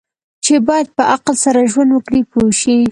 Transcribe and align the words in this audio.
چې 0.45 0.53
باید 0.67 0.87
په 0.97 1.03
عقل 1.13 1.35
سره 1.45 1.69
ژوند 1.71 1.89
وکړي 1.93 2.21
پوه 2.31 2.49
شوې!. 2.59 2.77